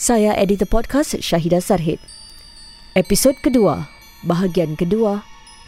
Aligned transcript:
Saya 0.00 0.32
editor 0.32 0.64
podcast 0.64 1.12
Syahida 1.20 1.60
Sarhid. 1.60 2.00
Episod 2.96 3.36
kedua, 3.36 3.84
bahagian 4.24 4.72
kedua, 4.72 5.20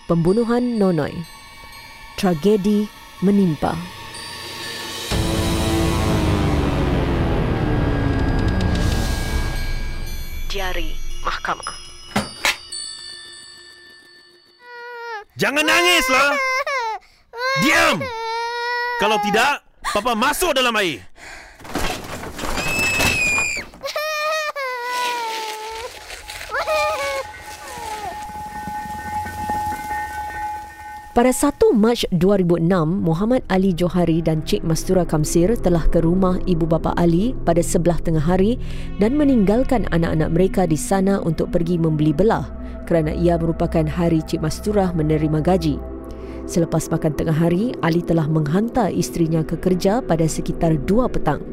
pembunuhan 0.08 0.80
Nonoy. 0.80 1.12
Tragedi 2.16 2.88
menimpa. 3.20 3.76
Diari 10.48 10.96
Mahkamah. 11.28 11.76
Jangan 15.36 15.60
nangislah. 15.60 16.32
Diam. 17.60 18.00
Kalau 18.96 19.20
tidak, 19.20 19.60
papa 19.92 20.16
masuk 20.16 20.56
dalam 20.56 20.72
air. 20.80 21.11
Pada 31.12 31.28
1 31.28 31.76
Mac 31.76 32.08
2006, 32.08 32.72
Muhammad 32.88 33.44
Ali 33.52 33.76
Johari 33.76 34.24
dan 34.24 34.40
Cik 34.48 34.64
Mastura 34.64 35.04
Kamsir 35.04 35.52
telah 35.60 35.84
ke 35.92 36.00
rumah 36.00 36.40
ibu 36.48 36.64
bapa 36.64 36.96
Ali 36.96 37.36
pada 37.44 37.60
sebelah 37.60 38.00
tengah 38.00 38.24
hari 38.24 38.56
dan 38.96 39.20
meninggalkan 39.20 39.84
anak-anak 39.92 40.32
mereka 40.32 40.64
di 40.64 40.80
sana 40.80 41.20
untuk 41.20 41.52
pergi 41.52 41.76
membeli 41.76 42.16
belah 42.16 42.48
kerana 42.88 43.12
ia 43.12 43.36
merupakan 43.36 43.84
hari 43.84 44.24
Cik 44.24 44.40
Mastura 44.40 44.88
menerima 44.96 45.44
gaji. 45.44 45.76
Selepas 46.48 46.88
makan 46.88 47.12
tengah 47.12 47.36
hari, 47.36 47.76
Ali 47.84 48.00
telah 48.00 48.24
menghantar 48.24 48.88
isterinya 48.88 49.44
ke 49.44 49.60
kerja 49.60 50.00
pada 50.00 50.24
sekitar 50.24 50.80
2 50.80 51.12
petang. 51.12 51.44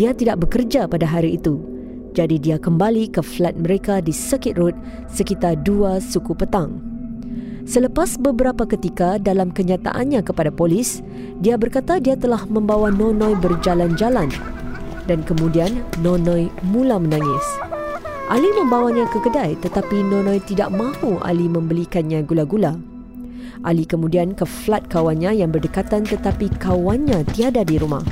Dia 0.00 0.16
tidak 0.16 0.48
bekerja 0.48 0.88
pada 0.88 1.04
hari 1.04 1.36
itu. 1.36 1.60
Jadi 2.16 2.40
dia 2.40 2.56
kembali 2.56 3.12
ke 3.12 3.20
flat 3.20 3.60
mereka 3.60 4.00
di 4.00 4.16
Circuit 4.16 4.56
Road 4.56 4.76
sekitar 5.12 5.60
2 5.68 6.00
suku 6.00 6.32
petang. 6.32 6.99
Selepas 7.68 8.16
beberapa 8.16 8.64
ketika 8.64 9.20
dalam 9.20 9.52
kenyataannya 9.52 10.24
kepada 10.24 10.48
polis, 10.48 11.04
dia 11.44 11.60
berkata 11.60 12.00
dia 12.00 12.16
telah 12.16 12.48
membawa 12.48 12.88
Nonoy 12.88 13.36
berjalan-jalan 13.36 14.32
dan 15.04 15.26
kemudian 15.26 15.84
Nonoy 16.00 16.48
mula 16.64 16.96
menangis. 17.02 17.46
Ali 18.30 18.46
membawanya 18.54 19.10
ke 19.10 19.18
kedai 19.26 19.58
tetapi 19.58 20.06
Nonoy 20.06 20.38
tidak 20.46 20.70
mahu 20.70 21.18
Ali 21.20 21.50
membelikannya 21.50 22.22
gula-gula. 22.22 22.78
Ali 23.66 23.84
kemudian 23.84 24.32
ke 24.32 24.46
flat 24.46 24.86
kawannya 24.88 25.34
yang 25.36 25.52
berdekatan 25.52 26.06
tetapi 26.06 26.48
kawannya 26.62 27.26
tiada 27.34 27.66
di 27.66 27.76
rumah. 27.76 28.06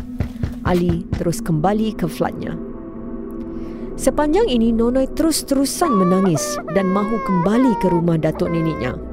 Ali 0.66 1.06
terus 1.16 1.40
kembali 1.40 1.96
ke 1.96 2.10
flatnya. 2.10 2.58
Sepanjang 3.94 4.50
ini 4.50 4.74
Nonoy 4.74 5.08
terus-terusan 5.14 5.90
menangis 5.90 6.58
dan 6.76 6.90
mahu 6.90 7.16
kembali 7.24 7.78
ke 7.80 7.86
rumah 7.88 8.18
datuk 8.18 8.50
neneknya. 8.50 9.07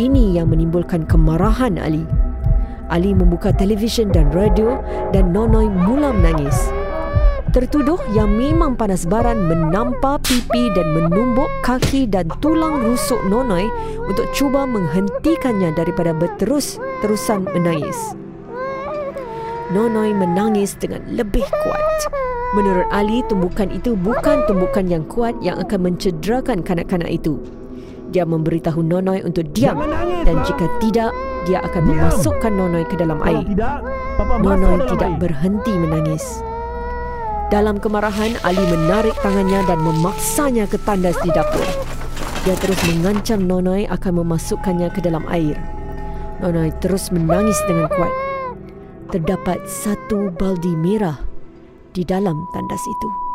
Ini 0.00 0.40
yang 0.40 0.48
menimbulkan 0.48 1.04
kemarahan 1.04 1.76
Ali. 1.76 2.08
Ali 2.88 3.12
membuka 3.12 3.52
televisyen 3.52 4.08
dan 4.08 4.32
radio 4.32 4.80
dan 5.12 5.28
Nonoy 5.28 5.68
mula 5.68 6.16
menangis. 6.16 6.72
Tertuduh 7.52 8.00
yang 8.16 8.32
memang 8.32 8.80
panas 8.80 9.04
baran 9.04 9.44
menampar 9.44 10.16
pipi 10.24 10.72
dan 10.72 10.96
menumbuk 10.96 11.52
kaki 11.60 12.08
dan 12.08 12.32
tulang 12.40 12.80
rusuk 12.80 13.20
Nonoy 13.28 13.68
untuk 14.08 14.24
cuba 14.32 14.64
menghentikannya 14.64 15.76
daripada 15.76 16.16
berterus-terusan 16.16 17.52
menangis. 17.52 18.16
Nonoy 19.68 20.16
menangis 20.16 20.80
dengan 20.80 21.04
lebih 21.12 21.44
kuat. 21.44 22.08
Menurut 22.56 22.88
Ali, 22.88 23.20
tumbukan 23.28 23.68
itu 23.68 23.92
bukan 24.00 24.48
tumbukan 24.48 24.88
yang 24.88 25.04
kuat 25.12 25.36
yang 25.44 25.60
akan 25.60 25.92
mencederakan 25.92 26.64
kanak-kanak 26.64 27.12
itu. 27.12 27.59
Dia 28.10 28.26
memberitahu 28.26 28.82
Nonoy 28.82 29.22
untuk 29.22 29.46
diam 29.54 29.78
dan 30.26 30.42
jika 30.42 30.66
tidak, 30.82 31.14
dia 31.46 31.62
akan 31.62 31.82
memasukkan 31.94 32.52
Nonoy 32.52 32.84
ke 32.90 32.98
dalam 32.98 33.22
air. 33.22 33.46
Nonoy 34.42 34.82
tidak 34.90 35.22
berhenti 35.22 35.72
menangis. 35.78 36.42
Dalam 37.50 37.82
kemarahan, 37.82 38.38
Ali 38.46 38.62
menarik 38.70 39.14
tangannya 39.26 39.66
dan 39.66 39.82
memaksanya 39.82 40.70
ke 40.70 40.78
tandas 40.86 41.18
di 41.22 41.34
dapur. 41.34 41.66
Dia 42.46 42.54
terus 42.58 42.78
mengancam 42.86 43.42
Nonoy 43.42 43.90
akan 43.90 44.22
memasukkannya 44.22 44.88
ke 44.94 45.02
dalam 45.02 45.26
air. 45.30 45.58
Nonoy 46.42 46.70
terus 46.78 47.10
menangis 47.10 47.58
dengan 47.66 47.90
kuat. 47.90 48.14
Terdapat 49.10 49.66
satu 49.66 50.30
baldi 50.38 50.72
merah 50.78 51.18
di 51.90 52.06
dalam 52.06 52.38
tandas 52.54 52.84
itu. 52.86 53.29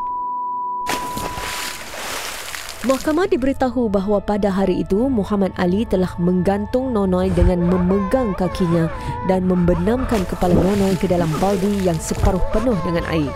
Mahkamah 2.85 3.25
diberitahu 3.25 3.89
bahawa 3.89 4.21
pada 4.21 4.53
hari 4.53 4.85
itu 4.85 5.09
Muhammad 5.09 5.49
Ali 5.57 5.89
telah 5.89 6.13
menggantung 6.21 6.93
Nonoy 6.93 7.33
dengan 7.33 7.65
memegang 7.65 8.37
kakinya 8.37 8.93
dan 9.25 9.49
membenamkan 9.49 10.21
kepala 10.29 10.53
Nonoy 10.53 10.93
ke 10.93 11.09
dalam 11.09 11.25
baldi 11.41 11.81
yang 11.81 11.97
separuh 11.97 12.45
penuh 12.53 12.77
dengan 12.85 13.01
air. 13.09 13.33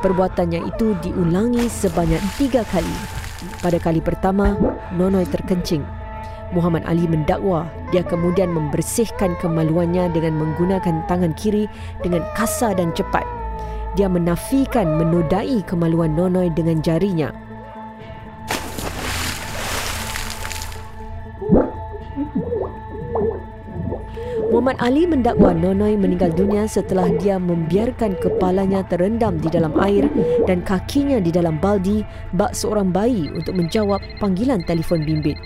Perbuatannya 0.00 0.72
itu 0.72 0.96
diulangi 1.04 1.68
sebanyak 1.68 2.16
tiga 2.40 2.64
kali. 2.72 2.96
Pada 3.60 3.76
kali 3.76 4.00
pertama, 4.00 4.56
Nonoy 4.96 5.28
terkencing. 5.28 5.84
Muhammad 6.56 6.80
Ali 6.88 7.04
mendakwa 7.04 7.68
dia 7.92 8.00
kemudian 8.00 8.48
membersihkan 8.56 9.36
kemaluannya 9.44 10.08
dengan 10.16 10.32
menggunakan 10.40 11.04
tangan 11.04 11.36
kiri 11.36 11.68
dengan 12.00 12.24
kasar 12.32 12.72
dan 12.80 12.96
cepat. 12.96 13.28
Dia 14.00 14.08
menafikan 14.08 14.96
menodai 14.96 15.60
kemaluan 15.68 16.16
Nonoy 16.16 16.48
dengan 16.56 16.80
jarinya. 16.80 17.47
Muhammad 24.58 24.82
Ali 24.82 25.06
mendakwa 25.06 25.54
Nonoy 25.54 25.94
meninggal 25.94 26.34
dunia 26.34 26.66
setelah 26.66 27.06
dia 27.22 27.38
membiarkan 27.38 28.18
kepalanya 28.18 28.82
terendam 28.90 29.38
di 29.38 29.46
dalam 29.46 29.70
air 29.78 30.10
dan 30.50 30.66
kakinya 30.66 31.22
di 31.22 31.30
dalam 31.30 31.62
baldi 31.62 32.02
bak 32.34 32.58
seorang 32.58 32.90
bayi 32.90 33.30
untuk 33.30 33.54
menjawab 33.54 34.02
panggilan 34.18 34.58
telefon 34.66 35.06
bimbit. 35.06 35.38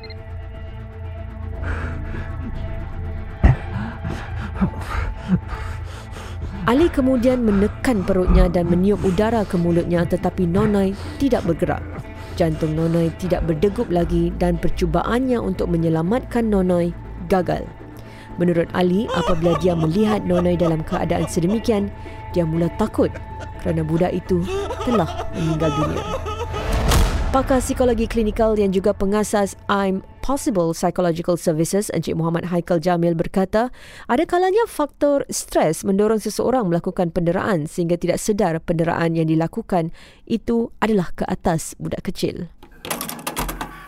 Ali 6.64 6.88
kemudian 6.88 7.44
menekan 7.44 8.08
perutnya 8.08 8.48
dan 8.48 8.64
meniup 8.64 9.04
udara 9.04 9.44
ke 9.44 9.60
mulutnya 9.60 10.08
tetapi 10.08 10.48
Nonoy 10.48 10.96
tidak 11.20 11.44
bergerak. 11.44 11.84
Jantung 12.40 12.80
Nonoy 12.80 13.12
tidak 13.20 13.44
berdegup 13.44 13.92
lagi 13.92 14.32
dan 14.40 14.56
percubaannya 14.56 15.36
untuk 15.36 15.68
menyelamatkan 15.68 16.48
Nonoy 16.48 16.96
gagal. 17.28 17.81
Menurut 18.41 18.69
Ali, 18.72 19.09
apabila 19.12 19.59
dia 19.60 19.76
melihat 19.76 20.25
Nonoy 20.25 20.56
dalam 20.56 20.81
keadaan 20.84 21.28
sedemikian, 21.28 21.93
dia 22.32 22.48
mula 22.48 22.72
takut 22.81 23.12
kerana 23.60 23.84
budak 23.84 24.10
itu 24.12 24.43
telah 24.82 25.09
meninggal 25.37 25.70
dunia. 25.76 26.04
Pakar 27.32 27.65
psikologi 27.65 28.04
klinikal 28.04 28.53
yang 28.60 28.76
juga 28.76 28.92
pengasas 28.92 29.56
I'm 29.65 30.04
Possible 30.21 30.76
Psychological 30.76 31.41
Services 31.41 31.88
Encik 31.88 32.12
Muhammad 32.12 32.44
Haikal 32.53 32.76
Jamil 32.76 33.16
berkata, 33.16 33.72
ada 34.04 34.25
kalanya 34.28 34.69
faktor 34.69 35.25
stres 35.32 35.81
mendorong 35.81 36.21
seseorang 36.21 36.69
melakukan 36.69 37.09
penderaan 37.09 37.65
sehingga 37.65 37.97
tidak 37.97 38.21
sedar 38.21 38.60
penderaan 38.60 39.16
yang 39.16 39.32
dilakukan 39.32 39.97
itu 40.28 40.76
adalah 40.84 41.09
ke 41.16 41.25
atas 41.25 41.72
budak 41.81 42.04
kecil. 42.04 42.53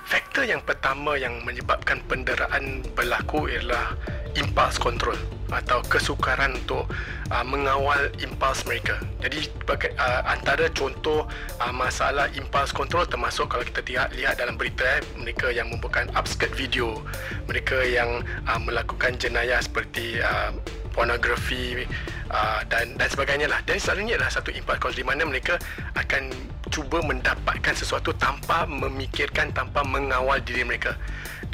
Faktor 0.09 0.49
yang 0.49 0.65
pertama 0.65 1.13
yang 1.21 1.37
menyebabkan 1.45 2.01
penderaan 2.09 2.81
berlaku 2.97 3.45
ialah 3.53 3.93
impuls 4.35 4.77
control 4.79 5.17
atau 5.53 5.85
kesukaran 5.87 6.57
untuk 6.59 6.89
uh, 7.31 7.45
mengawal 7.47 8.11
impuls 8.19 8.67
mereka. 8.67 8.99
Jadi 9.23 9.47
uh, 9.71 10.23
antara 10.27 10.67
contoh 10.73 11.29
uh, 11.63 11.75
masalah 11.75 12.27
impuls 12.35 12.75
control 12.75 13.07
termasuk 13.07 13.47
kalau 13.53 13.63
kita 13.63 13.81
lihat, 13.87 14.09
lihat 14.19 14.35
dalam 14.41 14.59
berita 14.59 14.83
eh, 14.83 15.01
mereka 15.15 15.55
yang 15.55 15.71
membuatkan 15.71 16.11
upskirt 16.19 16.51
video, 16.59 16.99
mereka 17.47 17.79
yang 17.87 18.27
uh, 18.51 18.61
melakukan 18.61 19.15
jenayah 19.21 19.63
seperti 19.63 20.19
uh, 20.19 20.51
pornografi 20.95 21.87
uh, 22.31 22.61
dan 22.71 22.95
dan 22.99 23.09
sebagainya 23.11 23.47
lah. 23.51 23.61
Dan 23.67 23.79
selalunya 23.79 24.19
adalah 24.19 24.33
satu 24.35 24.51
impuls 24.51 24.81
control 24.83 24.99
di 24.99 25.07
mana 25.07 25.23
mereka 25.27 25.55
akan 25.95 26.35
cuba 26.73 26.99
mendapatkan 27.07 27.75
sesuatu 27.77 28.11
tanpa 28.19 28.67
memikirkan, 28.67 29.55
tanpa 29.55 29.87
mengawal 29.87 30.43
diri 30.43 30.67
mereka 30.67 30.99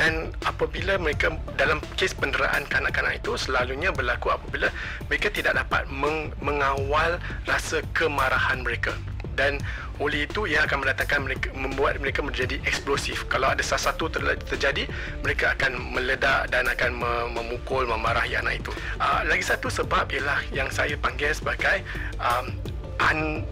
dan 0.00 0.32
apabila 0.49 0.97
mereka 0.97 1.37
dalam 1.61 1.76
kes 2.00 2.17
penderaan 2.17 2.64
kanak-kanak 2.73 3.20
itu 3.20 3.37
selalunya 3.37 3.93
berlaku 3.93 4.32
apabila 4.32 4.73
mereka 5.12 5.29
tidak 5.29 5.61
dapat 5.61 5.85
meng- 5.93 6.32
mengawal 6.41 7.20
rasa 7.44 7.85
kemarahan 7.93 8.64
mereka. 8.64 8.97
Dan 9.37 9.61
oleh 10.00 10.25
itu 10.25 10.49
ia 10.49 10.64
akan 10.64 10.85
mendatangkan 10.85 11.20
mereka 11.20 11.49
membuat 11.52 12.00
mereka 12.00 12.25
menjadi 12.25 12.56
eksplosif. 12.64 13.29
Kalau 13.29 13.52
ada 13.52 13.61
sesuatu 13.61 14.08
ter- 14.08 14.41
terjadi 14.49 14.88
mereka 15.20 15.52
akan 15.52 15.76
meledak 15.93 16.49
dan 16.49 16.64
akan 16.64 16.97
memukul 17.37 17.85
memarahi 17.85 18.41
anak 18.41 18.64
itu. 18.64 18.73
Uh, 18.97 19.20
lagi 19.29 19.44
satu 19.44 19.69
sebab 19.69 20.08
ialah 20.17 20.41
yang 20.56 20.73
saya 20.73 20.97
panggil 20.97 21.29
sebagai 21.37 21.85
um, 22.17 22.56
un- 23.05 23.44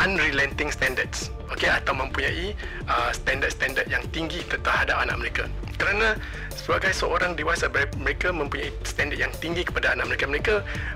unrelenting 0.00 0.70
standards. 0.72 1.30
Okey 1.52 1.68
atau 1.68 1.92
mempunyai 1.92 2.56
uh, 2.88 3.12
standard-standard 3.12 3.86
yang 3.86 4.02
tinggi 4.10 4.40
terhadap 4.48 4.96
anak 4.96 5.20
mereka. 5.20 5.44
Kerana 5.76 6.16
sebagai 6.54 6.96
seorang 6.96 7.36
dewasa 7.36 7.68
mereka 8.00 8.32
mempunyai 8.32 8.72
standard 8.88 9.20
yang 9.20 9.32
tinggi 9.38 9.62
kepada 9.66 9.92
anak 9.92 10.08
mereka. 10.08 10.24
Mereka 10.24 10.54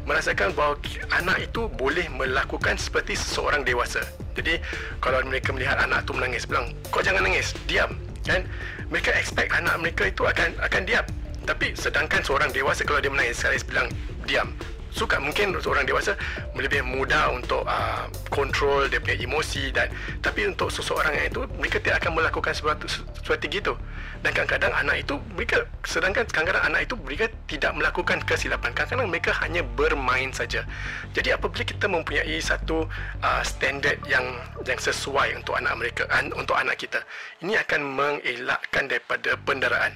merasakan 0.09 0.57
bahawa 0.57 0.81
anak 1.13 1.51
itu 1.51 1.69
boleh 1.77 2.09
melakukan 2.17 2.81
seperti 2.81 3.15
seorang 3.15 3.63
dewasa. 3.63 4.01
Jadi 4.35 4.59
kalau 5.05 5.21
mereka 5.27 5.53
melihat 5.53 5.77
anak 5.83 6.09
itu 6.09 6.13
menangis 6.17 6.43
bilang 6.49 6.73
kau 6.89 7.05
jangan 7.05 7.27
nangis 7.27 7.53
diam. 7.69 7.93
Kan? 8.25 8.49
Mereka 8.89 9.13
expect 9.15 9.53
anak 9.53 9.77
mereka 9.79 10.09
itu 10.09 10.25
akan 10.25 10.57
akan 10.65 10.83
diam. 10.89 11.05
Tapi 11.45 11.77
sedangkan 11.77 12.25
seorang 12.25 12.53
dewasa 12.53 12.85
kalau 12.85 13.01
dia 13.05 13.13
menangis 13.13 13.41
saya 13.41 13.61
bilang 13.69 13.89
diam 14.25 14.53
suka 14.93 15.21
mungkin 15.21 15.55
seorang 15.59 15.85
dewasa 15.85 16.17
lebih 16.57 16.85
mudah 16.85 17.33
untuk 17.33 17.65
uh, 17.65 18.09
kontrol 18.33 18.89
dia 18.89 18.99
punya 19.01 19.19
emosi 19.21 19.71
dan 19.73 19.93
tapi 20.25 20.49
untuk 20.49 20.73
seseorang 20.73 21.15
yang 21.17 21.27
itu 21.29 21.41
mereka 21.57 21.79
tidak 21.81 22.05
akan 22.05 22.13
melakukan 22.19 22.53
sesuatu 22.53 22.87
sesuatu 22.89 23.45
gitu. 23.49 23.75
Dan 24.19 24.35
kadang-kadang 24.35 24.75
anak 24.75 25.07
itu 25.07 25.15
mereka 25.39 25.63
sedangkan 25.87 26.27
kadang-kadang 26.27 26.75
anak 26.75 26.91
itu 26.91 26.95
mereka 26.99 27.31
tidak 27.47 27.71
melakukan 27.79 28.19
kesilapan. 28.27 28.75
Kadang-kadang 28.75 29.07
mereka 29.07 29.31
hanya 29.47 29.63
bermain 29.63 30.35
saja. 30.35 30.67
Jadi 31.15 31.31
apabila 31.31 31.63
kita 31.63 31.87
mempunyai 31.87 32.39
satu 32.43 32.91
uh, 33.23 33.43
standard 33.47 34.03
yang 34.11 34.27
yang 34.67 34.79
sesuai 34.79 35.39
untuk 35.39 35.55
anak 35.55 35.75
mereka 35.79 36.05
untuk 36.35 36.59
anak 36.59 36.77
kita 36.81 37.01
ini 37.41 37.55
akan 37.55 37.81
mengelakkan 37.95 38.91
daripada 38.91 39.39
penderaan 39.47 39.95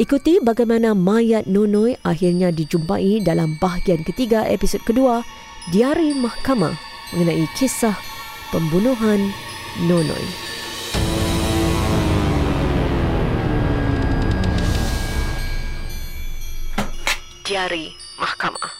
Ikuti 0.00 0.40
bagaimana 0.40 0.96
mayat 0.96 1.44
Nonoi 1.44 1.92
akhirnya 2.00 2.48
dijumpai 2.48 3.20
dalam 3.20 3.60
bahagian 3.60 4.00
ketiga 4.00 4.48
episod 4.48 4.80
kedua 4.88 5.20
Diari 5.68 6.16
Mahkamah 6.16 6.72
mengenai 7.12 7.44
kisah 7.52 7.92
pembunuhan 8.48 9.28
Nonoi. 9.84 10.24
Diari 17.44 17.92
Mahkamah 18.16 18.79